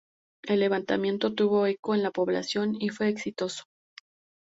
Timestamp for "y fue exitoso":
2.79-3.65